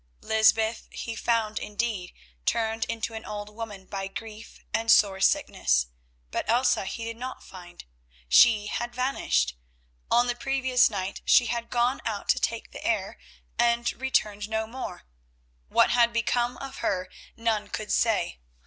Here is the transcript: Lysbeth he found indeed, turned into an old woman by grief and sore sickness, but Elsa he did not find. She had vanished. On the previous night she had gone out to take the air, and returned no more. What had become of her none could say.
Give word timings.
Lysbeth 0.21 0.87
he 0.89 1.15
found 1.15 1.59
indeed, 1.59 2.11
turned 2.47 2.85
into 2.85 3.13
an 3.13 3.23
old 3.23 3.49
woman 3.55 3.85
by 3.85 4.07
grief 4.07 4.59
and 4.73 4.89
sore 4.91 5.19
sickness, 5.21 5.89
but 6.31 6.49
Elsa 6.49 6.85
he 6.85 7.03
did 7.05 7.17
not 7.17 7.43
find. 7.43 7.85
She 8.27 8.65
had 8.65 8.95
vanished. 8.95 9.55
On 10.09 10.25
the 10.25 10.33
previous 10.33 10.89
night 10.89 11.21
she 11.23 11.45
had 11.45 11.69
gone 11.69 12.01
out 12.03 12.29
to 12.29 12.39
take 12.39 12.71
the 12.71 12.83
air, 12.83 13.19
and 13.59 13.93
returned 13.93 14.49
no 14.49 14.65
more. 14.65 15.03
What 15.69 15.91
had 15.91 16.11
become 16.11 16.57
of 16.57 16.77
her 16.77 17.07
none 17.37 17.67
could 17.67 17.91
say. 17.91 18.39